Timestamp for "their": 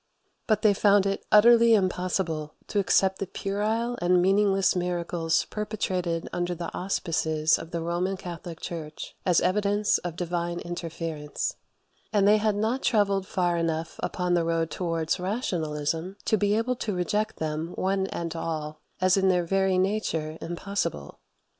19.29-19.45